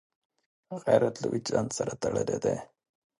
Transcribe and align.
غیرت 0.83 1.15
له 1.21 1.27
وجدان 1.33 1.67
سره 1.77 1.91
تړلی 2.01 2.37
دی 2.43 2.55